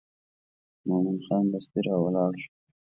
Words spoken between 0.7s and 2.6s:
مومن خان دستي راولاړ شو.